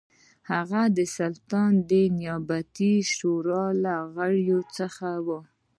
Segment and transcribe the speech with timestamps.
[0.51, 5.29] هغه د سلطنت د نیابتي شورا له غړو څخه و.